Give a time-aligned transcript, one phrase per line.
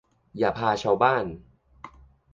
[0.37, 1.25] อย่าพาชาวบ้าน